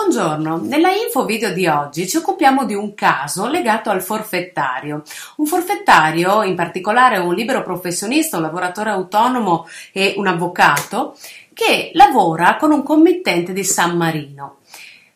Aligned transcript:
Buongiorno, 0.00 0.60
nella 0.62 0.92
info 0.92 1.24
video 1.24 1.52
di 1.52 1.66
oggi 1.66 2.06
ci 2.06 2.18
occupiamo 2.18 2.64
di 2.64 2.72
un 2.72 2.94
caso 2.94 3.48
legato 3.48 3.90
al 3.90 4.00
forfettario. 4.00 5.02
Un 5.38 5.46
forfettario, 5.46 6.44
in 6.44 6.54
particolare 6.54 7.18
un 7.18 7.34
libero 7.34 7.64
professionista, 7.64 8.36
un 8.36 8.44
lavoratore 8.44 8.90
autonomo 8.90 9.66
e 9.92 10.14
un 10.16 10.28
avvocato, 10.28 11.16
che 11.52 11.90
lavora 11.94 12.54
con 12.54 12.70
un 12.70 12.84
committente 12.84 13.52
di 13.52 13.64
San 13.64 13.96
Marino. 13.96 14.58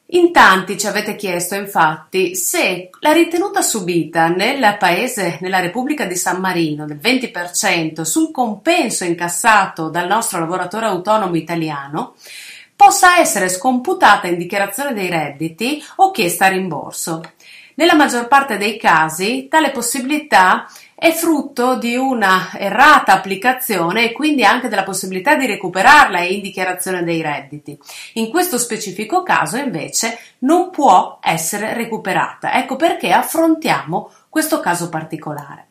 In 0.07 0.33
tanti 0.33 0.77
ci 0.77 0.89
avete 0.89 1.15
chiesto 1.15 1.55
infatti 1.55 2.35
se 2.35 2.91
la 2.99 3.13
ritenuta 3.13 3.63
subita 3.63 4.27
nel 4.27 4.77
paese, 4.79 5.39
nella 5.43 5.61
Repubblica 5.61 6.07
di 6.07 6.17
San 6.17 6.41
Marino 6.41 6.87
del 6.87 6.99
20% 7.01 8.03
sul 8.03 8.33
compenso 8.33 9.05
incassato 9.05 9.89
dal 9.91 10.09
nostro 10.09 10.41
lavoratore 10.41 10.87
autonomo 10.87 11.37
italiano 11.37 12.15
possa 12.85 13.19
essere 13.19 13.49
scomputata 13.49 14.27
in 14.27 14.37
dichiarazione 14.37 14.93
dei 14.93 15.09
redditi 15.09 15.81
o 15.97 16.11
chiesta 16.11 16.47
a 16.47 16.49
rimborso. 16.49 17.23
Nella 17.77 17.95
maggior 17.95 18.27
parte 18.27 18.57
dei 18.57 18.77
casi 18.77 19.47
tale 19.49 19.71
possibilità 19.71 20.67
è 20.93 21.13
frutto 21.13 21.77
di 21.77 21.95
una 21.95 22.51
errata 22.55 23.13
applicazione 23.13 24.07
e 24.07 24.13
quindi 24.13 24.43
anche 24.43 24.67
della 24.67 24.83
possibilità 24.83 25.37
di 25.37 25.47
recuperarla 25.47 26.23
in 26.23 26.43
dichiarazione 26.43 27.05
dei 27.05 27.23
redditi. 27.23 27.79
In 28.15 28.31
questo 28.31 28.59
specifico 28.59 29.23
caso 29.23 29.59
invece 29.59 30.19
non 30.39 30.71
può 30.71 31.21
essere 31.23 31.75
recuperata. 31.75 32.53
Ecco 32.55 32.75
perché 32.75 33.13
affrontiamo 33.13 34.11
questo 34.29 34.59
caso 34.59 34.89
particolare. 34.89 35.69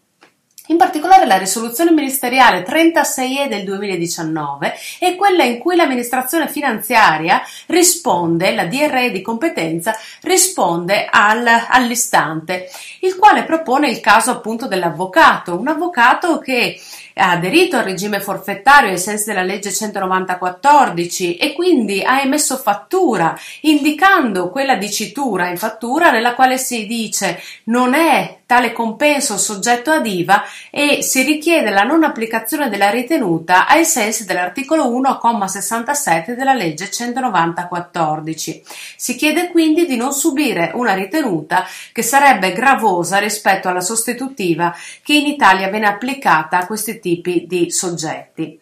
In 0.67 0.77
particolare 0.77 1.25
la 1.25 1.37
risoluzione 1.37 1.91
ministeriale 1.91 2.63
36E 2.63 3.47
del 3.47 3.63
2019 3.63 4.75
è 4.99 5.15
quella 5.15 5.43
in 5.43 5.57
cui 5.57 5.75
l'amministrazione 5.75 6.47
finanziaria 6.47 7.41
risponde, 7.65 8.53
la 8.53 8.65
DRE 8.65 9.09
di 9.09 9.21
competenza 9.21 9.95
risponde 10.21 11.07
al, 11.09 11.47
all'istante, 11.67 12.69
il 12.99 13.15
quale 13.15 13.43
propone 13.43 13.89
il 13.89 13.99
caso 13.99 14.29
appunto 14.29 14.67
dell'avvocato, 14.67 15.57
un 15.57 15.67
avvocato 15.67 16.37
che 16.37 16.79
ha 17.15 17.31
aderito 17.31 17.77
al 17.77 17.83
regime 17.83 18.21
forfettario 18.21 18.91
ai 18.91 18.97
sensi 18.97 19.25
della 19.25 19.43
legge 19.43 19.71
194 19.73 20.93
e 20.95 21.53
quindi 21.55 22.01
ha 22.03 22.21
emesso 22.21 22.57
fattura 22.57 23.37
indicando 23.61 24.49
quella 24.49 24.75
dicitura 24.75 25.47
in 25.47 25.57
fattura 25.57 26.11
nella 26.11 26.35
quale 26.35 26.57
si 26.57 26.85
dice 26.85 27.41
non 27.65 27.93
è 27.93 28.40
tale 28.51 28.73
compenso 28.73 29.37
soggetto 29.37 29.91
ad 29.91 30.05
IVA 30.05 30.43
e 30.69 31.01
si 31.03 31.21
richiede 31.21 31.69
la 31.69 31.83
non 31.83 32.03
applicazione 32.03 32.67
della 32.67 32.89
ritenuta 32.89 33.65
ai 33.65 33.85
sensi 33.85 34.25
dell'articolo 34.25 34.89
1,67 34.89 36.33
della 36.33 36.53
legge 36.53 36.89
190-14. 36.89 38.61
Si 38.97 39.15
chiede 39.15 39.47
quindi 39.51 39.85
di 39.85 39.95
non 39.95 40.11
subire 40.11 40.71
una 40.73 40.93
ritenuta 40.93 41.65
che 41.93 42.01
sarebbe 42.03 42.51
gravosa 42.51 43.19
rispetto 43.19 43.69
alla 43.69 43.79
sostitutiva 43.79 44.75
che 45.01 45.13
in 45.13 45.27
Italia 45.27 45.69
viene 45.69 45.87
applicata 45.87 46.57
a 46.57 46.65
questi 46.65 46.99
tipi 46.99 47.45
di 47.47 47.71
soggetti. 47.71 48.59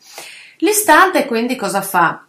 L'istante 0.57 1.25
quindi 1.25 1.55
cosa 1.55 1.81
fa? 1.81 2.25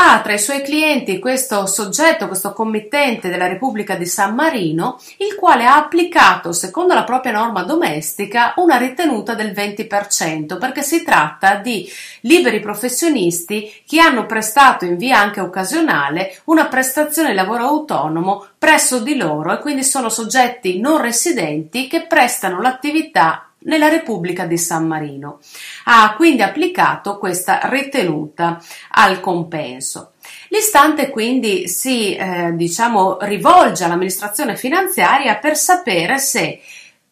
Ha 0.00 0.20
tra 0.20 0.32
i 0.32 0.38
suoi 0.38 0.62
clienti 0.62 1.18
questo 1.18 1.66
soggetto, 1.66 2.28
questo 2.28 2.52
committente 2.52 3.28
della 3.28 3.48
Repubblica 3.48 3.96
di 3.96 4.06
San 4.06 4.32
Marino, 4.36 5.00
il 5.16 5.34
quale 5.34 5.64
ha 5.64 5.74
applicato, 5.74 6.52
secondo 6.52 6.94
la 6.94 7.02
propria 7.02 7.32
norma 7.32 7.64
domestica, 7.64 8.54
una 8.58 8.76
ritenuta 8.76 9.34
del 9.34 9.50
20%, 9.50 10.56
perché 10.56 10.84
si 10.84 11.02
tratta 11.02 11.56
di 11.56 11.90
liberi 12.20 12.60
professionisti 12.60 13.82
che 13.84 13.98
hanno 13.98 14.24
prestato 14.24 14.84
in 14.84 14.96
via 14.96 15.18
anche 15.18 15.40
occasionale 15.40 16.42
una 16.44 16.66
prestazione 16.66 17.30
di 17.30 17.34
lavoro 17.34 17.64
autonomo 17.64 18.46
presso 18.56 19.00
di 19.00 19.16
loro 19.16 19.52
e 19.52 19.58
quindi 19.58 19.82
sono 19.82 20.08
soggetti 20.08 20.78
non 20.78 21.00
residenti 21.00 21.88
che 21.88 22.06
prestano 22.06 22.60
l'attività 22.60 23.47
nella 23.60 23.88
Repubblica 23.88 24.46
di 24.46 24.58
San 24.58 24.86
Marino. 24.86 25.40
Ha 25.84 26.14
quindi 26.16 26.42
applicato 26.42 27.18
questa 27.18 27.60
ritenuta 27.64 28.62
al 28.90 29.20
compenso. 29.20 30.12
L'istante 30.48 31.10
quindi 31.10 31.68
si 31.68 32.14
eh, 32.14 32.52
diciamo, 32.54 33.18
rivolge 33.20 33.84
all'amministrazione 33.84 34.56
finanziaria 34.56 35.36
per 35.36 35.56
sapere 35.56 36.18
se 36.18 36.60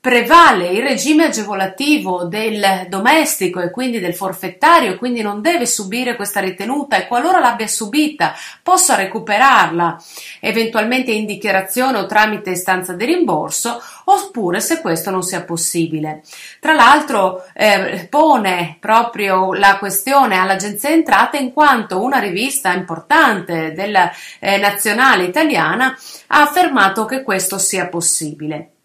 prevale 0.01 0.69
il 0.69 0.83
regime 0.83 1.25
agevolativo 1.25 2.27
del 2.27 2.87
domestico 2.89 3.61
e 3.61 3.73
quindi 3.73 3.99
del 3.99 4.15
forfettario 4.15 4.93
e 4.93 4.97
quindi 4.97 5.21
non 5.21 5.41
deve 5.41 5.67
subire 5.67 6.15
questa 6.15 6.39
ritenuta 6.39 6.97
e 6.97 7.09
qualora 7.09 7.41
l'abbia 7.41 7.67
subita 7.67 8.33
possa 8.63 8.95
recuperarla 8.95 10.01
eventualmente 10.41 11.11
in 11.11 11.27
dichiarazione 11.27 11.99
o 11.99 12.07
tramite 12.07 12.51
istanza 12.51 12.93
di 12.93 13.05
rimborso 13.05 13.83
oppure 14.05 14.61
se 14.61 14.81
questo 14.81 15.11
non 15.11 15.25
sia 15.25 15.43
possibile. 15.43 16.23
Tra 16.61 16.73
l'altro 16.73 17.45
eh, 17.53 18.07
pone 18.09 18.77
proprio 18.79 19.55
la 19.55 19.77
questione 19.79 20.39
all'Agenzia 20.39 20.91
Entrate 20.91 21.39
in 21.39 21.53
quanto 21.53 22.01
una 22.01 22.21
rivista 22.21 22.73
importante 22.73 23.73
della 23.73 24.13
eh, 24.39 24.57
nazionale 24.59 25.25
italiana 25.25 25.99
ha 26.29 26.43
affermato 26.43 27.05
che 27.07 27.25
questo 27.25 27.59
sia 27.59 27.89
possibile. 27.89 28.76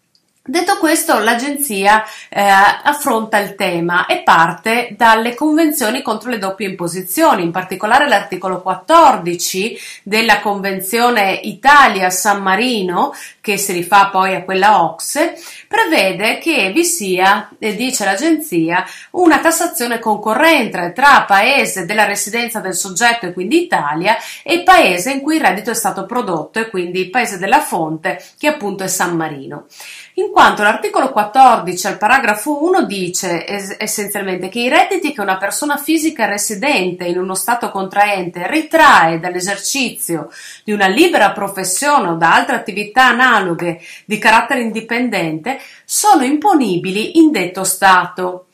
Detto 0.44 0.76
questo, 0.78 1.20
l'agenzia 1.20 2.04
eh, 2.28 2.40
affronta 2.42 3.38
il 3.38 3.54
tema 3.54 4.06
e 4.06 4.24
parte 4.24 4.96
dalle 4.96 5.36
convenzioni 5.36 6.02
contro 6.02 6.30
le 6.30 6.38
doppie 6.38 6.68
imposizioni, 6.68 7.44
in 7.44 7.52
particolare 7.52 8.08
l'articolo 8.08 8.60
14 8.60 9.78
della 10.02 10.40
Convenzione 10.40 11.38
Italia-San 11.44 12.42
Marino, 12.42 13.14
che 13.40 13.56
si 13.56 13.70
rifà 13.70 14.08
poi 14.08 14.34
a 14.34 14.42
quella 14.42 14.82
OXE, 14.82 15.34
prevede 15.68 16.38
che 16.38 16.72
vi 16.74 16.84
sia, 16.84 17.48
eh, 17.60 17.76
dice 17.76 18.04
l'agenzia, 18.04 18.84
una 19.12 19.38
tassazione 19.38 20.00
concorrente 20.00 20.92
tra 20.92 21.22
paese 21.22 21.86
della 21.86 22.04
residenza 22.04 22.58
del 22.58 22.74
soggetto 22.74 23.26
e 23.26 23.32
quindi 23.32 23.62
Italia 23.62 24.16
e 24.42 24.64
paese 24.64 25.12
in 25.12 25.20
cui 25.20 25.36
il 25.36 25.40
reddito 25.40 25.70
è 25.70 25.74
stato 25.74 26.04
prodotto 26.04 26.58
e 26.58 26.68
quindi 26.68 27.10
paese 27.10 27.38
della 27.38 27.60
fonte 27.60 28.20
che 28.36 28.48
appunto 28.48 28.82
è 28.82 28.88
San 28.88 29.14
Marino. 29.14 29.66
In 30.14 30.30
quanto 30.32 30.62
l'articolo 30.62 31.10
14 31.12 31.86
al 31.88 31.98
paragrafo 31.98 32.64
1 32.64 32.86
dice 32.86 33.46
es- 33.46 33.76
essenzialmente 33.78 34.48
che 34.48 34.60
i 34.60 34.68
redditi 34.70 35.12
che 35.12 35.20
una 35.20 35.36
persona 35.36 35.76
fisica 35.76 36.24
residente 36.24 37.04
in 37.04 37.18
uno 37.18 37.34
Stato 37.34 37.70
contraente 37.70 38.46
ritrae 38.48 39.20
dall'esercizio 39.20 40.30
di 40.64 40.72
una 40.72 40.86
libera 40.86 41.32
professione 41.32 42.08
o 42.08 42.14
da 42.14 42.34
altre 42.34 42.56
attività 42.56 43.08
analoghe 43.08 43.78
di 44.06 44.16
carattere 44.16 44.62
indipendente 44.62 45.60
sono 45.84 46.24
imponibili 46.24 47.18
in 47.18 47.30
detto 47.30 47.62
Stato. 47.62 48.46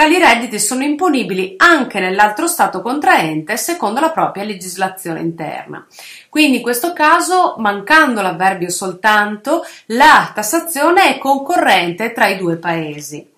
Tali 0.00 0.16
redditi 0.16 0.58
sono 0.58 0.82
imponibili 0.82 1.56
anche 1.58 2.00
nell'altro 2.00 2.46
Stato 2.46 2.80
contraente 2.80 3.58
secondo 3.58 4.00
la 4.00 4.08
propria 4.08 4.44
legislazione 4.44 5.20
interna. 5.20 5.86
Quindi 6.30 6.56
in 6.56 6.62
questo 6.62 6.94
caso, 6.94 7.56
mancando 7.58 8.22
l'avverbio 8.22 8.70
soltanto, 8.70 9.62
la 9.88 10.32
tassazione 10.34 11.14
è 11.14 11.18
concorrente 11.18 12.12
tra 12.12 12.28
i 12.28 12.38
due 12.38 12.56
paesi. 12.56 13.28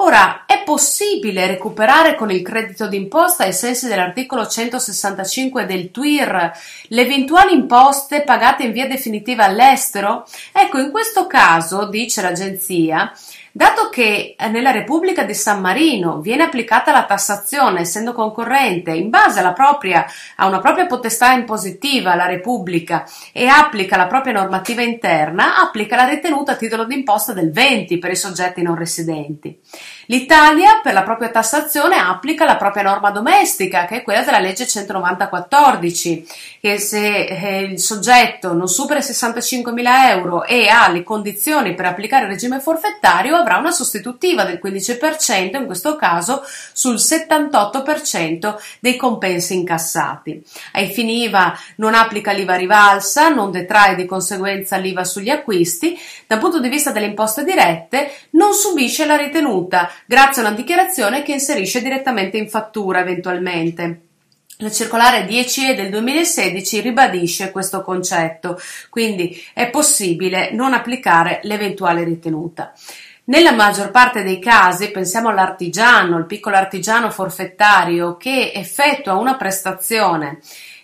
Ora, 0.00 0.44
è 0.46 0.62
possibile 0.62 1.46
recuperare 1.46 2.14
con 2.14 2.30
il 2.30 2.40
credito 2.40 2.86
d'imposta 2.86 3.44
ai 3.44 3.52
sensi 3.52 3.86
dell'articolo 3.86 4.46
165 4.46 5.66
del 5.66 5.90
TWIR 5.90 6.52
le 6.88 7.02
eventuali 7.02 7.52
imposte 7.52 8.22
pagate 8.22 8.62
in 8.62 8.72
via 8.72 8.86
definitiva 8.86 9.44
all'estero? 9.44 10.24
Ecco, 10.52 10.78
in 10.78 10.90
questo 10.90 11.26
caso, 11.26 11.86
dice 11.88 12.22
l'agenzia, 12.22 13.12
Dato 13.58 13.88
che 13.88 14.36
eh, 14.38 14.48
nella 14.50 14.70
Repubblica 14.70 15.24
di 15.24 15.34
San 15.34 15.60
Marino 15.60 16.20
viene 16.20 16.44
applicata 16.44 16.92
la 16.92 17.06
tassazione, 17.06 17.80
essendo 17.80 18.12
concorrente, 18.12 18.92
in 18.92 19.10
base 19.10 19.42
propria, 19.52 20.06
a 20.36 20.46
una 20.46 20.60
propria 20.60 20.86
potestà 20.86 21.32
impositiva 21.32 22.14
la 22.14 22.26
Repubblica 22.26 23.04
e 23.32 23.48
applica 23.48 23.96
la 23.96 24.06
propria 24.06 24.34
normativa 24.34 24.82
interna, 24.82 25.56
applica 25.56 25.96
la 25.96 26.06
ritenuta 26.06 26.52
a 26.52 26.54
titolo 26.54 26.84
d'imposta 26.84 27.32
del 27.32 27.50
20 27.50 27.98
per 27.98 28.12
i 28.12 28.14
soggetti 28.14 28.62
non 28.62 28.76
residenti. 28.76 29.58
L'Italia, 30.06 30.80
per 30.80 30.94
la 30.94 31.02
propria 31.02 31.28
tassazione, 31.28 31.96
applica 31.96 32.44
la 32.44 32.56
propria 32.56 32.84
norma 32.84 33.10
domestica, 33.10 33.86
che 33.86 33.96
è 33.96 34.02
quella 34.02 34.22
della 34.22 34.38
legge 34.38 34.64
190-14, 34.64 36.58
che 36.60 36.78
se 36.78 37.24
eh, 37.24 37.62
il 37.62 37.78
soggetto 37.80 38.54
non 38.54 38.68
supera 38.68 39.00
i 39.00 39.02
65.000 39.02 40.10
euro 40.10 40.44
e 40.44 40.68
ha 40.68 40.88
le 40.88 41.02
condizioni 41.02 41.74
per 41.74 41.86
applicare 41.86 42.24
il 42.24 42.30
regime 42.30 42.60
forfettario, 42.60 43.42
avrà 43.48 43.56
una 43.56 43.70
sostitutiva 43.70 44.44
del 44.44 44.60
15%, 44.62 45.56
in 45.56 45.66
questo 45.66 45.96
caso 45.96 46.42
sul 46.72 46.96
78% 46.96 48.56
dei 48.78 48.96
compensi 48.96 49.54
incassati. 49.54 50.44
Ai 50.72 50.88
fini 50.92 51.22
IVA 51.22 51.58
non 51.76 51.94
applica 51.94 52.32
l'IVA 52.32 52.54
rivalsa, 52.54 53.30
non 53.30 53.50
detrae 53.50 53.94
di 53.94 54.04
conseguenza 54.04 54.76
l'IVA 54.76 55.04
sugli 55.04 55.30
acquisti, 55.30 55.98
dal 56.26 56.38
punto 56.38 56.60
di 56.60 56.68
vista 56.68 56.92
delle 56.92 57.06
imposte 57.06 57.42
dirette 57.42 58.12
non 58.32 58.52
subisce 58.52 59.06
la 59.06 59.16
ritenuta 59.16 59.90
grazie 60.04 60.42
a 60.42 60.46
una 60.46 60.54
dichiarazione 60.54 61.22
che 61.22 61.32
inserisce 61.32 61.80
direttamente 61.80 62.36
in 62.36 62.50
fattura 62.50 63.00
eventualmente. 63.00 64.02
La 64.60 64.72
circolare 64.72 65.24
10E 65.24 65.76
del 65.76 65.88
2016 65.88 66.80
ribadisce 66.80 67.52
questo 67.52 67.80
concetto, 67.82 68.60
quindi 68.90 69.40
è 69.54 69.70
possibile 69.70 70.50
non 70.50 70.74
applicare 70.74 71.38
l'eventuale 71.44 72.02
ritenuta. 72.02 72.74
Nella 73.28 73.52
maggior 73.52 73.90
parte 73.90 74.22
dei 74.22 74.38
casi, 74.38 74.90
pensiamo 74.90 75.28
all'artigiano, 75.28 76.16
il 76.16 76.24
piccolo 76.24 76.56
artigiano 76.56 77.10
forfettario 77.10 78.16
che 78.16 78.52
effettua 78.54 79.18
una 79.18 79.36
prestazione 79.36 80.38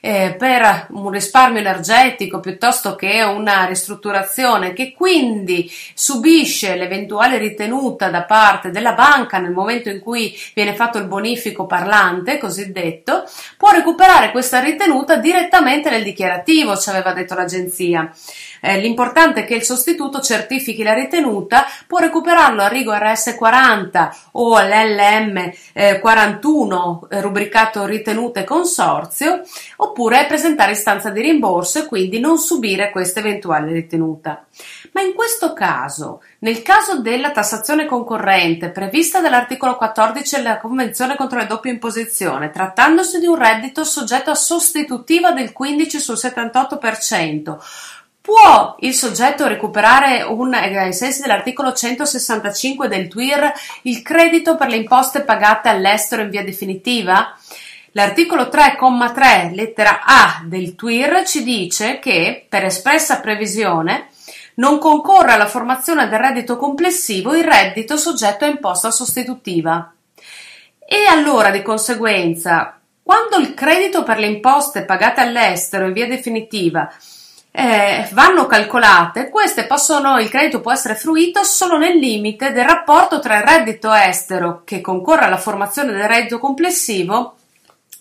eh, 0.04 0.34
per 0.38 0.88
un 0.90 1.08
risparmio 1.08 1.60
energetico 1.60 2.38
piuttosto 2.38 2.94
che 2.94 3.22
una 3.22 3.64
ristrutturazione 3.64 4.74
che 4.74 4.92
quindi 4.92 5.72
subisce 5.94 6.76
l'eventuale 6.76 7.38
ritenuta 7.38 8.10
da 8.10 8.24
parte 8.24 8.70
della 8.70 8.92
banca 8.92 9.38
nel 9.38 9.52
momento 9.52 9.88
in 9.88 10.00
cui 10.00 10.38
viene 10.52 10.74
fatto 10.74 10.98
il 10.98 11.06
bonifico 11.06 11.64
parlante 11.64 12.36
cosiddetto, 12.36 13.24
può 13.56 13.70
recuperare 13.70 14.30
questa 14.30 14.60
ritenuta 14.60 15.16
direttamente 15.16 15.88
nel 15.88 16.02
dichiarativo, 16.02 16.76
ci 16.76 16.90
aveva 16.90 17.14
detto 17.14 17.34
l'agenzia. 17.34 18.12
Eh, 18.60 18.80
l'importante 18.80 19.40
è 19.40 19.44
che 19.46 19.54
il 19.54 19.62
sostituto 19.62 20.20
certifichi 20.20 20.82
la 20.82 20.92
ritenuta, 20.92 21.64
può 21.86 21.98
recuperarlo 21.98 22.60
a 22.60 22.68
Rigo 22.68 22.92
RS40 22.92 24.10
o 24.32 24.54
all'LM 24.54 25.50
eh, 25.72 25.98
41 25.98 27.06
rubricato 27.10 27.86
ritenute 27.86 28.44
consorzio, 28.44 29.42
presentare 30.26 30.72
istanza 30.72 31.10
di 31.10 31.20
rimborso 31.22 31.78
e 31.78 31.86
quindi 31.86 32.20
non 32.20 32.38
subire 32.38 32.90
questa 32.90 33.20
eventuale 33.20 33.72
ritenuta. 33.72 34.44
Ma 34.92 35.00
in 35.00 35.14
questo 35.14 35.52
caso, 35.52 36.22
nel 36.40 36.62
caso 36.62 37.00
della 37.00 37.30
tassazione 37.30 37.86
concorrente 37.86 38.70
prevista 38.70 39.20
dall'articolo 39.20 39.76
14 39.76 40.36
della 40.36 40.58
Convenzione 40.58 41.16
contro 41.16 41.38
le 41.38 41.46
doppie 41.46 41.72
imposizioni, 41.72 42.50
trattandosi 42.50 43.18
di 43.18 43.26
un 43.26 43.36
reddito 43.36 43.84
soggetto 43.84 44.30
a 44.30 44.34
sostitutiva 44.34 45.32
del 45.32 45.52
15 45.52 45.98
sul 45.98 46.16
78%, 46.16 47.56
Può 48.24 48.76
il 48.78 48.94
soggetto 48.94 49.46
recuperare 49.46 50.22
un, 50.22 50.54
eh, 50.54 50.78
ai 50.78 50.94
sensi 50.94 51.20
dell'articolo 51.20 51.74
165 51.74 52.88
del 52.88 53.06
TWIR 53.06 53.52
il 53.82 54.00
credito 54.00 54.56
per 54.56 54.68
le 54.68 54.76
imposte 54.76 55.20
pagate 55.20 55.68
all'estero 55.68 56.22
in 56.22 56.30
via 56.30 56.42
definitiva? 56.42 57.36
L'articolo 57.96 58.44
3,3 58.44 59.54
lettera 59.54 60.00
A 60.04 60.42
del 60.44 60.74
TWIR 60.74 61.22
ci 61.24 61.44
dice 61.44 62.00
che, 62.00 62.44
per 62.48 62.64
espressa 62.64 63.20
previsione, 63.20 64.08
non 64.56 64.78
concorre 64.78 65.30
alla 65.30 65.46
formazione 65.46 66.08
del 66.08 66.18
reddito 66.18 66.56
complessivo 66.56 67.36
il 67.36 67.44
reddito 67.44 67.96
soggetto 67.96 68.44
a 68.44 68.48
imposta 68.48 68.90
sostitutiva. 68.90 69.92
E 70.84 71.06
allora, 71.08 71.50
di 71.50 71.62
conseguenza, 71.62 72.80
quando 73.00 73.36
il 73.36 73.54
credito 73.54 74.02
per 74.02 74.18
le 74.18 74.26
imposte 74.26 74.84
pagate 74.84 75.20
all'estero 75.20 75.86
in 75.86 75.92
via 75.92 76.08
definitiva 76.08 76.92
eh, 77.52 78.08
vanno 78.10 78.46
calcolate, 78.46 79.30
queste 79.30 79.66
possono, 79.66 80.18
il 80.18 80.30
credito 80.30 80.60
può 80.60 80.72
essere 80.72 80.96
fruito 80.96 81.44
solo 81.44 81.78
nel 81.78 81.96
limite 81.96 82.50
del 82.50 82.64
rapporto 82.64 83.20
tra 83.20 83.36
il 83.36 83.44
reddito 83.44 83.92
estero 83.92 84.62
che 84.64 84.80
concorre 84.80 85.26
alla 85.26 85.36
formazione 85.36 85.92
del 85.92 86.08
reddito 86.08 86.40
complessivo 86.40 87.36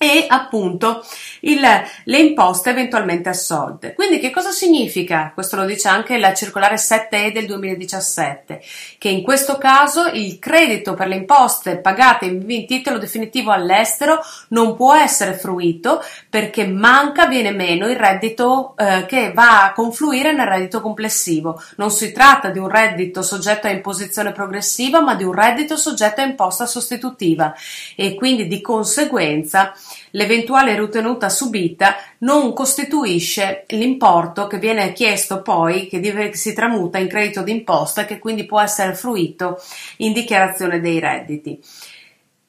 e 0.03 0.25
appunto 0.27 1.01
il, 1.41 1.61
le 2.03 2.17
imposte 2.17 2.71
eventualmente 2.71 3.29
assolte. 3.29 3.93
Quindi 3.93 4.19
che 4.19 4.31
cosa 4.31 4.51
significa? 4.51 5.31
Questo 5.33 5.55
lo 5.55 5.63
dice 5.63 5.87
anche 5.87 6.17
la 6.17 6.33
circolare 6.33 6.75
7E 6.75 7.31
del 7.31 7.45
2017, 7.45 8.61
che 8.97 9.07
in 9.07 9.23
questo 9.23 9.57
caso 9.57 10.07
il 10.07 10.39
credito 10.39 10.93
per 10.93 11.07
le 11.07 11.15
imposte 11.15 11.77
pagate 11.77 12.25
in 12.25 12.65
titolo 12.67 12.97
definitivo 12.97 13.51
all'estero 13.51 14.19
non 14.49 14.75
può 14.75 14.93
essere 14.93 15.33
fruito 15.33 16.03
perché 16.29 16.67
manca, 16.67 17.25
viene 17.27 17.51
meno 17.51 17.89
il 17.89 17.95
reddito 17.95 18.75
eh, 18.77 19.05
che 19.05 19.31
va 19.33 19.63
a 19.63 19.73
confluire 19.73 20.33
nel 20.33 20.47
reddito 20.47 20.81
complessivo. 20.81 21.61
Non 21.77 21.91
si 21.91 22.11
tratta 22.11 22.49
di 22.49 22.59
un 22.59 22.67
reddito 22.67 23.21
soggetto 23.21 23.67
a 23.67 23.71
imposizione 23.71 24.33
progressiva, 24.33 25.01
ma 25.01 25.15
di 25.15 25.23
un 25.23 25.33
reddito 25.33 25.77
soggetto 25.77 26.19
a 26.19 26.25
imposta 26.25 26.65
sostitutiva 26.65 27.53
e 27.95 28.15
quindi 28.15 28.47
di 28.47 28.59
conseguenza 28.59 29.73
l'eventuale 30.11 30.79
ritenuta 30.79 31.29
subita 31.29 31.95
non 32.19 32.53
costituisce 32.53 33.65
l'importo 33.69 34.47
che 34.47 34.57
viene 34.57 34.93
chiesto 34.93 35.41
poi, 35.41 35.87
che, 35.87 36.31
si 36.33 36.53
tramuta 36.53 36.97
in 36.97 37.07
credito 37.07 37.41
d'imposta 37.41 38.01
e 38.01 38.05
che 38.05 38.19
quindi 38.19 38.45
può 38.45 38.59
essere 38.61 38.95
fruito 38.95 39.61
in 39.97 40.13
dichiarazione 40.13 40.79
dei 40.79 40.99
redditi. 40.99 41.59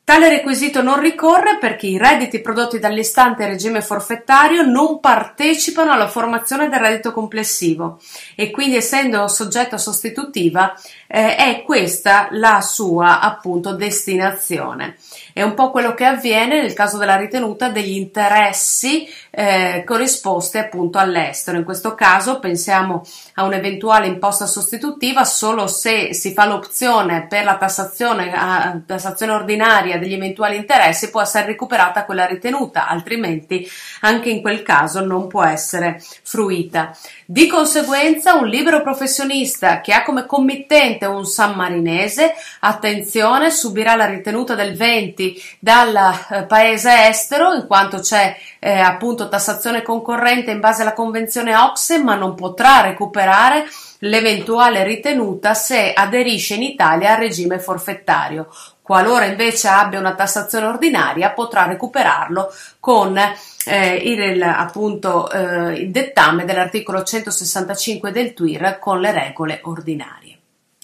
Tale 0.07 0.29
requisito 0.29 0.83
non 0.83 1.01
ricorre 1.01 1.57
perché 1.57 1.87
i 1.87 1.97
redditi 1.97 2.43
prodotti 2.43 2.79
dall'istante 2.79 3.47
regime 3.47 3.81
forfettario 3.81 4.61
non 4.61 5.01
partecipano 5.01 5.93
alla 5.93 6.09
formazione 6.09 6.69
del 6.69 6.79
reddito 6.79 7.11
complessivo 7.11 7.99
e 8.37 8.51
quindi 8.51 8.77
essendo 8.77 9.27
soggetto 9.29 9.77
a 9.77 9.79
sostitutiva 9.79 10.75
eh, 11.07 11.37
è 11.37 11.63
questa 11.63 12.29
la 12.33 12.61
sua 12.61 13.21
appunto 13.21 13.75
destinazione. 13.75 14.97
È 15.33 15.43
un 15.43 15.55
po' 15.55 15.71
quello 15.71 15.95
che 15.95 16.05
avviene 16.05 16.61
nel 16.61 16.75
caso 16.75 16.99
della 16.99 17.17
ritenuta 17.17 17.69
degli 17.69 17.97
interessi 17.97 19.09
eh, 19.31 19.85
corrisposti 19.87 20.59
appunto 20.59 20.99
all'estero. 20.99 21.57
In 21.57 21.65
questo 21.65 21.95
caso 21.95 22.39
pensiamo 22.41 23.05
a 23.35 23.45
un'eventuale 23.45 24.07
imposta 24.07 24.47
sostitutiva 24.47 25.25
solo 25.25 25.67
se 25.67 26.15
si 26.15 26.33
fa 26.33 26.47
l'opzione 26.47 27.27
per 27.27 27.45
la 27.45 27.57
tassazione, 27.57 28.33
a, 28.33 28.79
tassazione 28.87 29.33
ordinaria 29.33 29.94
degli 29.99 30.15
eventuali 30.15 30.57
interessi 30.57 31.11
può 31.11 31.21
essere 31.23 31.47
recuperata 31.47 32.05
quella 32.05 32.27
ritenuta, 32.27 32.89
altrimenti 32.89 33.69
anche 34.01 34.31
in 34.31 34.41
quel 34.41 34.63
caso 34.63 35.05
non 35.05 35.29
può 35.29 35.45
essere 35.45 36.03
fruita. 36.23 36.97
Di 37.27 37.47
conseguenza 37.47 38.35
un 38.35 38.47
libero 38.47 38.83
professionista 38.83 39.81
che 39.81 39.93
ha 39.93 40.03
come 40.03 40.27
committente 40.27 41.07
un 41.07 41.25
sammarinese, 41.25 42.35
attenzione, 42.61 43.51
subirà 43.51 43.97
la 43.97 44.07
ritenuta 44.07 44.55
del 44.55 44.77
20 44.77 45.43
dal 45.59 45.95
eh, 45.97 46.43
paese 46.45 47.09
estero, 47.09 47.55
in 47.55 47.67
quanto 47.67 48.01
c'è 48.01 48.37
eh, 48.59 48.79
appunto 48.79 49.29
tassazione 49.29 49.83
concorrente 49.83 50.51
in 50.51 50.61
base 50.61 50.83
alla 50.83 50.93
convenzione 50.93 51.55
OXE, 51.55 51.99
ma 51.99 52.15
non 52.15 52.35
potrà 52.35 52.81
recuperare 52.83 53.67
l'eventuale 54.01 54.85
ritenuta 54.85 55.55
se 55.55 55.93
aderisce 55.93 56.55
in 56.55 56.63
Italia 56.63 57.13
al 57.13 57.19
regime 57.19 57.59
forfettario. 57.59 58.49
Qualora 58.85 59.25
invece 59.25 59.69
abbia 59.69 59.99
una 59.99 60.13
tassazione 60.13 60.67
ordinaria, 60.67 61.31
potrà 61.31 61.65
recuperarlo 61.65 62.53
con 62.81 63.17
eh, 63.17 63.95
il, 63.95 64.43
appunto, 64.43 65.31
eh, 65.31 65.73
il 65.77 65.91
dettame 65.91 66.45
dell'articolo 66.45 67.03
165 67.03 68.13
del 68.13 68.35
TWIR 68.35 68.79
con 68.79 69.01
le 69.01 69.11
regole 69.11 69.61
ordinarie. 69.63 70.24